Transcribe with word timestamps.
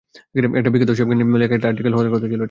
একটা 0.59 0.69
বিখ্যাত 0.69 0.91
শেফকে 0.91 1.15
নিয়ে 1.15 1.39
লেখা 1.39 1.55
একটা 1.55 1.67
আর্টিকেল 1.67 1.93
হওয়ার 1.93 2.09
কথা 2.09 2.19
ছিল 2.23 2.31
এটা। 2.31 2.39